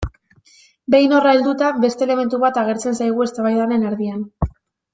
Behin 0.93 1.13
horra 1.17 1.33
helduta, 1.37 1.67
beste 1.83 2.03
elementu 2.07 2.39
bat 2.45 2.57
agertzen 2.63 2.99
zaigu 3.03 3.27
eztabaidaren 3.29 3.87
erdian. 3.93 4.27